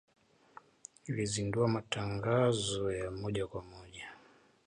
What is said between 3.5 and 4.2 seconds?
moja